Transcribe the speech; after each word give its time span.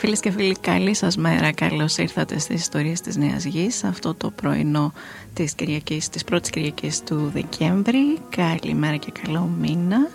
Φίλες 0.00 0.20
και 0.20 0.30
φίλοι, 0.30 0.56
καλή 0.60 0.94
σας 0.94 1.16
μέρα. 1.16 1.52
Καλώς 1.52 1.96
ήρθατε 1.96 2.38
στις 2.38 2.60
ιστορίες 2.60 3.00
της 3.00 3.16
Νέας 3.16 3.44
Γης 3.44 3.84
αυτό 3.84 4.14
το 4.14 4.30
πρωινό 4.30 4.92
της, 5.34 5.52
Κυριακής, 5.52 6.08
της 6.08 6.24
πρώτης 6.24 6.50
Κυριακής 6.50 7.02
του 7.02 7.30
Δεκέμβρη. 7.34 8.18
Καλημέρα 8.36 8.96
και 8.96 9.12
καλό 9.22 9.50
μήνα. 9.60 10.08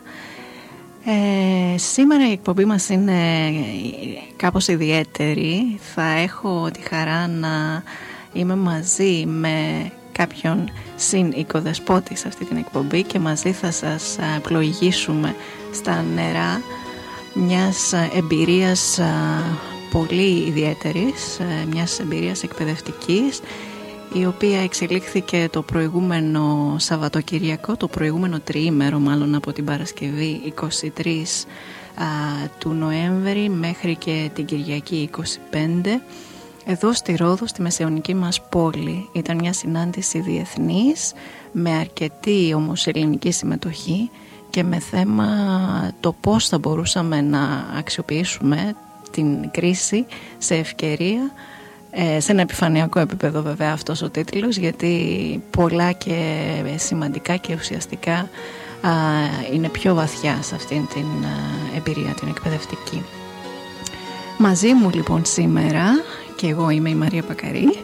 Ε, 1.05 1.77
σήμερα 1.77 2.27
η 2.27 2.31
εκπομπή 2.31 2.65
μας 2.65 2.89
είναι 2.89 3.19
κάπως 4.35 4.67
ιδιαίτερη. 4.67 5.79
Θα 5.93 6.05
έχω 6.05 6.69
τη 6.73 6.81
χαρά 6.81 7.27
να 7.27 7.83
είμαι 8.33 8.55
μαζί 8.55 9.25
με 9.25 9.91
κάποιον 10.11 10.71
συνοικοδεσπότη 10.95 12.15
σε 12.15 12.27
αυτή 12.27 12.45
την 12.45 12.57
εκπομπή 12.57 13.03
και 13.03 13.19
μαζί 13.19 13.51
θα 13.51 13.71
σας 13.71 14.17
πλοηγήσουμε 14.41 15.35
στα 15.73 16.05
νερά 16.15 16.61
μιας 17.33 17.93
εμπειρίας 18.17 18.99
πολύ 19.93 20.45
ιδιαίτερης, 20.47 21.39
μιας 21.69 21.99
εμπειρίας 21.99 22.43
εκπαιδευτικής 22.43 23.39
η 24.13 24.25
οποία 24.25 24.61
εξελίχθηκε 24.61 25.47
το 25.51 25.61
προηγούμενο 25.61 26.75
Σαββατοκυριακό, 26.77 27.77
το 27.77 27.87
προηγούμενο 27.87 28.39
τριήμερο 28.39 28.99
μάλλον 28.99 29.35
από 29.35 29.51
την 29.51 29.65
Παρασκευή 29.65 30.53
23 31.05 31.45
του 32.57 32.69
Νοέμβρη 32.69 33.49
μέχρι 33.49 33.95
και 33.95 34.29
την 34.33 34.45
Κυριακή 34.45 35.09
25 35.17 35.21
εδώ 36.65 36.93
στη 36.93 37.15
Ρόδο, 37.15 37.47
στη 37.47 37.61
μεσαιωνική 37.61 38.13
μας 38.13 38.41
πόλη. 38.49 39.09
Ήταν 39.11 39.35
μια 39.35 39.53
συνάντηση 39.53 40.19
διεθνής 40.19 41.13
με 41.51 41.71
αρκετή 41.71 42.53
όμως 42.55 42.87
ελληνική 42.87 43.31
συμμετοχή 43.31 44.09
και 44.49 44.63
με 44.63 44.79
θέμα 44.79 45.27
το 45.99 46.15
πώς 46.21 46.47
θα 46.47 46.57
μπορούσαμε 46.57 47.21
να 47.21 47.65
αξιοποιήσουμε 47.77 48.75
την 49.13 49.51
κρίση 49.51 50.05
σε 50.37 50.55
ευκαιρία 50.55 51.31
ε, 51.91 52.19
σε 52.19 52.31
ένα 52.31 52.41
επιφανειακό 52.41 52.99
επίπεδο 52.99 53.41
βέβαια 53.41 53.71
αυτός 53.71 54.01
ο 54.01 54.09
τίτλος 54.09 54.57
γιατί 54.57 55.43
πολλά 55.49 55.91
και 55.91 56.43
σημαντικά 56.75 57.35
και 57.35 57.53
ουσιαστικά 57.53 58.29
είναι 59.53 59.69
πιο 59.69 59.93
βαθιά 59.93 60.37
σε 60.41 60.55
αυτήν 60.55 60.87
την 60.93 61.05
εμπειρία 61.77 62.13
την 62.13 62.27
εκπαιδευτική. 62.27 63.03
Μαζί 64.37 64.73
μου 64.73 64.89
λοιπόν 64.93 65.25
σήμερα 65.25 65.85
και 66.35 66.47
εγώ 66.47 66.69
είμαι 66.69 66.89
η 66.89 66.95
Μαρία 66.95 67.23
Πακαρή 67.23 67.77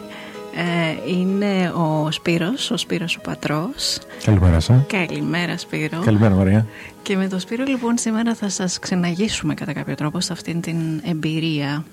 ε, 0.54 1.10
είναι 1.12 1.70
ο 1.70 2.10
Σπύρος, 2.10 2.70
ο 2.70 2.76
Σπύρος 2.76 3.16
ο 3.16 3.20
Πατρός. 3.20 3.98
Καλημέρα 4.24 4.60
σας 4.60 4.86
Καλημέρα 4.86 5.58
Σπύρο. 5.58 6.00
Καλημέρα 6.04 6.34
Μαρία. 6.34 6.66
Και 7.02 7.16
με 7.16 7.28
τον 7.28 7.40
Σπύρο 7.40 7.64
λοιπόν 7.64 7.98
σήμερα 7.98 8.34
θα 8.34 8.48
σας 8.48 8.78
ξεναγήσουμε 8.78 9.54
κατά 9.54 9.72
κάποιο 9.72 9.94
τρόπο 9.94 10.20
σε 10.20 10.32
αυτήν 10.32 10.60
την 10.60 10.76
εμπειρία. 11.04 11.84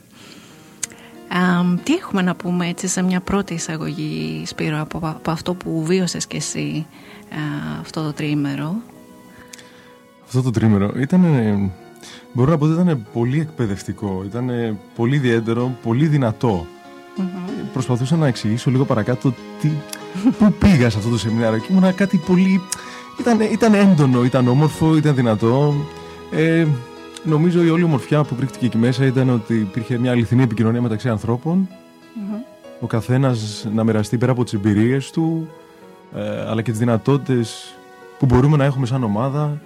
Τι 1.83 1.93
έχουμε 1.93 2.21
να 2.21 2.35
πούμε 2.35 2.67
έτσι 2.67 2.87
σε 2.87 3.01
μια 3.01 3.19
πρώτη 3.19 3.53
εισαγωγή 3.53 4.43
Σπύρο 4.45 4.81
από, 4.81 5.31
αυτό 5.31 5.53
που 5.53 5.83
βίωσες 5.85 6.27
και 6.27 6.37
εσύ 6.37 6.85
αυτό 7.81 8.03
το 8.03 8.13
τρίμερο; 8.13 8.75
Αυτό 10.25 10.41
το 10.41 10.51
τρίμερο 10.51 10.91
ήταν 10.97 11.23
Μπορώ 12.33 12.51
να 12.51 12.57
πω 12.57 12.65
ότι 12.65 12.73
ήταν 12.73 13.07
πολύ 13.13 13.39
εκπαιδευτικό, 13.39 14.23
ήταν 14.25 14.77
πολύ 14.95 15.15
ιδιαίτερο, 15.15 15.77
πολύ 15.83 16.07
δυνατό. 16.07 16.65
Προσπαθούσα 17.77 18.15
να 18.15 18.27
εξηγήσω 18.27 18.71
λίγο 18.71 18.85
παρακάτω 18.85 19.33
τι, 19.61 19.69
πού 20.37 20.53
πήγα 20.59 20.89
σε 20.89 20.97
αυτό 20.97 21.09
το 21.09 21.17
σεμινάριο. 21.17 21.59
Και 21.59 21.67
ήμουν 21.71 21.95
κάτι 21.95 22.17
πολύ... 22.17 22.61
Ήταν, 23.19 23.39
ήταν 23.39 23.73
έντονο, 23.73 24.23
ήταν 24.23 24.47
όμορφο, 24.47 24.97
ήταν 24.97 25.15
δυνατό. 25.15 25.73
Ε, 26.31 26.67
νομίζω 27.23 27.63
η 27.63 27.69
όλη 27.69 27.83
ομορφιά 27.83 28.23
που 28.23 28.35
κρύφτηκε 28.35 28.65
εκεί 28.65 28.77
μέσα 28.77 29.05
ήταν 29.05 29.29
ότι 29.29 29.53
υπήρχε 29.53 29.97
μια 29.97 30.11
αληθινή 30.11 30.43
επικοινωνία 30.43 30.81
μεταξύ 30.81 31.13
Ο 32.79 32.87
καθένας 32.87 33.67
να 33.73 33.83
μοιραστεί 33.83 34.17
πέρα 34.17 34.31
από 34.31 34.43
τις 34.43 34.53
εμπειρίες 34.53 35.11
του, 35.11 35.49
ε, 36.15 36.49
αλλά 36.49 36.61
και 36.61 36.71
τις 36.71 36.79
δυνατότητες 36.79 37.75
που 38.19 38.25
μπορούμε 38.25 38.57
να 38.57 38.63
έχουμε 38.63 38.85
σαν 38.85 39.03
ομάδα, 39.03 39.61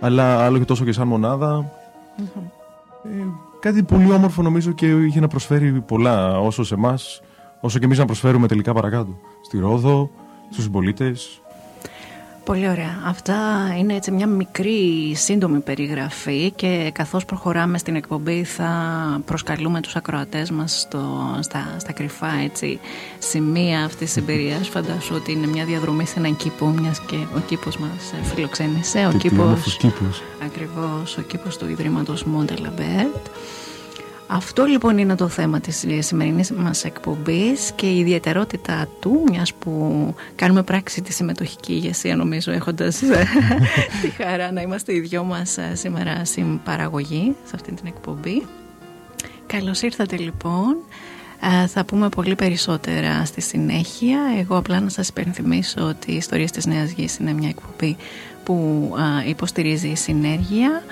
αλλά 0.00 0.44
άλλο 0.44 0.58
και 0.58 0.64
τόσο 0.64 0.84
και 0.84 0.92
σαν 0.92 1.08
μονάδα. 1.08 1.70
Ε, 3.04 3.24
κάτι 3.60 3.82
πολύ 3.82 4.12
όμορφο 4.12 4.42
νομίζω 4.42 4.72
και 4.72 4.86
είχε 4.86 5.20
να 5.20 5.28
προσφέρει 5.28 5.72
πολλά 5.86 6.40
όσο 6.40 6.64
σε 6.64 6.74
εμάς, 6.74 7.22
όσο 7.64 7.78
και 7.78 7.84
εμείς 7.84 7.98
να 7.98 8.04
προσφέρουμε 8.04 8.48
τελικά 8.48 8.72
παρακάτω. 8.72 9.18
Στη 9.40 9.58
Ρόδο, 9.58 10.10
στους 10.50 10.64
συμπολίτες, 10.64 11.38
Πολύ 12.44 12.68
ωραία. 12.68 13.02
Αυτά 13.04 13.36
είναι 13.78 13.94
έτσι 13.94 14.10
μια 14.10 14.26
μικρή 14.26 15.12
σύντομη 15.14 15.60
περιγραφή 15.60 16.50
και 16.50 16.90
καθώς 16.94 17.24
προχωράμε 17.24 17.78
στην 17.78 17.96
εκπομπή 17.96 18.44
θα 18.44 18.70
προσκαλούμε 19.24 19.80
τους 19.80 19.96
ακροατές 19.96 20.50
μας 20.50 20.80
στο, 20.80 21.38
στα, 21.40 21.76
στα 21.78 21.92
κρυφά 21.92 22.32
έτσι, 22.44 22.80
σημεία 23.18 23.84
αυτής 23.84 24.12
της 24.12 24.16
εμπειρίας. 24.16 24.68
Φαντάσου 24.74 25.14
ότι 25.14 25.32
είναι 25.32 25.46
μια 25.46 25.64
διαδρομή 25.64 26.06
σε 26.06 26.18
έναν 26.18 26.36
κήπο 26.36 26.66
μιας 26.66 27.00
και 27.00 27.16
ο 27.36 27.40
κήπος 27.46 27.76
μας 27.76 28.14
φιλοξένησε. 28.34 29.10
Ο 29.14 29.16
κήπος, 29.16 29.78
ακριβώς, 30.44 31.16
ο 31.18 31.20
κήπος 31.20 31.56
του 31.56 31.68
Ιδρύματος 31.68 32.24
Μοντελαμπέρτ. 32.24 33.26
Αυτό 34.26 34.64
λοιπόν 34.64 34.98
είναι 34.98 35.14
το 35.14 35.28
θέμα 35.28 35.60
της 35.60 35.84
σημερινής 35.98 36.50
μας 36.50 36.84
εκπομπής 36.84 37.72
και 37.74 37.86
η 37.86 37.98
ιδιαιτερότητα 37.98 38.88
του, 39.00 39.24
μιας 39.30 39.54
που 39.54 40.14
κάνουμε 40.34 40.62
πράξη 40.62 41.02
τη 41.02 41.12
συμμετοχική 41.12 41.72
ηγεσία 41.72 42.16
νομίζω 42.16 42.52
έχοντας 42.52 43.02
ε, 43.02 43.26
τη 44.02 44.08
χαρά 44.08 44.52
να 44.52 44.60
είμαστε 44.60 44.94
οι 44.94 45.00
δυο 45.00 45.24
μας 45.24 45.58
ε, 45.58 45.74
σήμερα 45.74 46.24
συμπαραγωγή 46.24 47.36
σε 47.44 47.52
αυτή 47.54 47.72
την 47.72 47.86
εκπομπή. 47.86 48.46
Καλώς 49.46 49.82
ήρθατε 49.82 50.16
λοιπόν. 50.16 50.76
Ε, 51.62 51.66
θα 51.66 51.84
πούμε 51.84 52.08
πολύ 52.08 52.34
περισσότερα 52.34 53.24
στη 53.24 53.40
συνέχεια. 53.40 54.18
Εγώ 54.38 54.56
απλά 54.56 54.80
να 54.80 54.88
σας 54.88 55.08
υπενθυμίσω 55.08 55.80
ότι 55.80 56.12
η 56.12 56.16
Ιστορίες 56.16 56.50
της 56.50 56.66
Νέας 56.66 56.90
Γης 56.90 57.16
είναι 57.16 57.32
μια 57.32 57.48
εκπομπή 57.48 57.96
που 58.44 58.90
υποστηρίζει 59.26 59.88
η 59.88 59.96
συνέργεια 59.96 60.82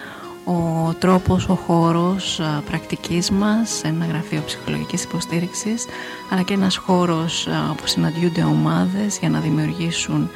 ο 0.45 0.93
τρόπος, 0.99 1.49
ο 1.49 1.55
χώρος 1.55 2.41
πρακτικής 2.67 3.31
μας, 3.31 3.83
ένα 3.85 4.07
γραφείο 4.07 4.43
ψυχολογικής 4.47 5.05
υποστήριξης 5.05 5.87
αλλά 6.31 6.43
και 6.43 6.55
ένας 6.55 6.77
χώρος 6.77 7.49
όπου 7.71 7.87
συναντιούνται 7.87 8.43
ομάδες 8.43 9.19
για 9.19 9.29
να 9.29 9.41
δημιουργήσουν 9.41 10.31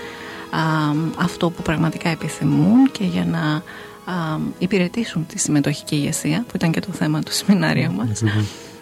αυτό 1.18 1.50
που 1.50 1.62
πραγματικά 1.62 2.08
επιθυμούν 2.08 2.90
και 2.90 3.04
για 3.04 3.24
να 3.24 3.62
υπηρετήσουν 4.58 5.26
τη 5.26 5.38
συμμετοχική 5.38 5.94
ηγεσία 5.94 6.44
που 6.48 6.52
ήταν 6.54 6.70
και 6.70 6.80
το 6.80 6.92
θέμα 6.92 7.20
του 7.20 7.32
σεμινάριου 7.32 7.92
μας. 7.92 8.22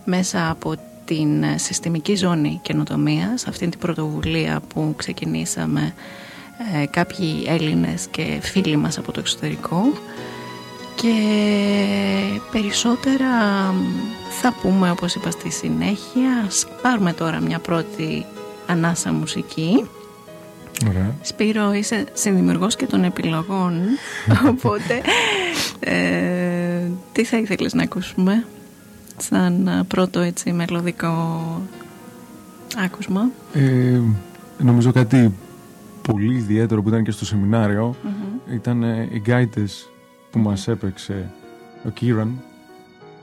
μέσα 0.05 0.49
από 0.49 0.75
την 1.05 1.43
συστημική 1.55 2.15
ζώνη 2.15 2.59
καινοτομίας, 2.63 3.47
αυτή 3.47 3.67
την 3.67 3.79
πρωτοβουλία 3.79 4.61
που 4.73 4.93
ξεκινήσαμε 4.97 5.93
ε, 6.81 6.85
κάποιοι 6.85 7.43
Έλληνες 7.47 8.07
και 8.11 8.39
φίλοι 8.41 8.77
μας 8.77 8.97
από 8.97 9.11
το 9.11 9.19
εξωτερικό. 9.19 9.81
Και 10.95 11.13
περισσότερα 12.51 13.29
θα 14.41 14.53
πούμε 14.61 14.91
όπως 14.91 15.15
είπα 15.15 15.31
στη 15.31 15.51
συνέχεια. 15.51 16.43
Ας 16.47 16.67
πάρουμε 16.81 17.13
τώρα 17.13 17.39
μια 17.39 17.59
πρώτη 17.59 18.25
ανάσα 18.67 19.11
μουσική. 19.13 19.85
Ωραία. 20.89 21.15
Σπύρο, 21.21 21.73
είσαι 21.73 22.05
συνδημιουργός 22.13 22.75
και 22.75 22.85
των 22.85 23.03
επιλογών, 23.03 23.81
οπότε 24.51 25.01
ε, 25.79 26.81
τι 27.11 27.23
θα 27.23 27.37
ήθελες 27.37 27.73
να 27.73 27.83
ακούσουμε 27.83 28.45
σαν 29.17 29.85
πρώτο 29.87 30.19
έτσι 30.19 30.51
μελωδικό 30.51 31.61
άκουσμα; 32.77 33.29
Ε, 33.53 33.99
νομίζω 34.57 34.91
κάτι 34.91 35.33
πολύ 36.01 36.35
ιδιαίτερο 36.35 36.81
που 36.81 36.89
ήταν 36.89 37.03
και 37.03 37.11
στο 37.11 37.25
σεμιναριο 37.25 37.95
ήταν 38.53 38.83
ε, 38.83 39.07
οι 39.11 39.19
γκάιτες 39.19 39.89
που 40.31 40.39
μας 40.39 40.67
έπαιξε 40.67 41.29
ο 41.85 41.89
Κίραν 41.89 42.41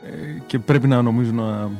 ε, 0.04 0.40
και 0.46 0.58
πρέπει 0.58 0.88
να 0.88 1.02
νομίζω 1.02 1.32
να 1.32 1.70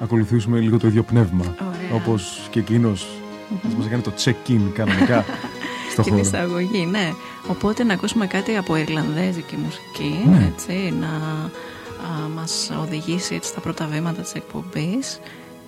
ακολουθήσουμε 0.00 0.58
λίγο 0.58 0.78
το 0.78 0.86
ίδιο 0.86 1.02
πνεύμα. 1.02 1.54
Όπως 1.94 2.48
και 2.50 2.58
εκείνος 2.58 3.06
mm-hmm. 3.06 3.74
μας 3.76 3.86
έκανε 3.86 4.02
το 4.02 4.12
check-in 4.24 4.60
κανονικά 4.74 5.24
στο 5.92 6.02
χώρο. 6.02 6.14
Την 6.14 6.24
εισαγωγή, 6.24 6.86
ναι. 6.86 7.12
Οπότε 7.48 7.84
να 7.84 7.92
ακούσουμε 7.94 8.26
κάτι 8.26 8.56
από 8.56 8.76
Ιρλανδέζικη 8.76 9.56
μουσική, 9.56 10.28
ναι. 10.28 10.52
έτσι, 10.52 10.94
να 11.00 11.06
α, 11.06 12.28
μας 12.34 12.70
οδηγήσει 12.82 13.34
έτσι, 13.34 13.48
στα 13.48 13.60
πρώτα 13.60 13.86
βήματα 13.86 14.22
της 14.22 14.32
εκπομπής 14.32 15.20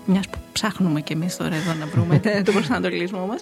μιας 0.06 0.28
που 0.28 0.38
ψάχνουμε 0.52 1.00
κι 1.00 1.12
εμείς 1.12 1.36
τώρα 1.36 1.54
εδώ 1.54 1.74
να 1.74 1.86
βρούμε 1.86 2.18
τον 2.44 2.54
προσανατολισμό 2.54 3.26
μας 3.26 3.40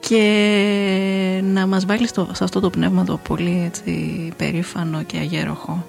και 0.00 1.40
να 1.44 1.66
μας 1.66 1.84
βάλει 1.84 2.06
στο, 2.06 2.28
σε 2.32 2.44
αυτό 2.44 2.60
το 2.60 2.70
πνεύμα 2.70 3.04
το 3.04 3.16
πολύ 3.28 3.62
έτσι, 3.66 4.32
περήφανο 4.36 5.02
και 5.02 5.16
αγέροχο. 5.18 5.86